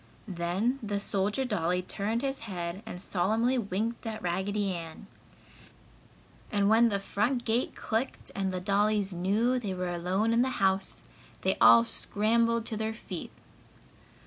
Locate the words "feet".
12.95-13.29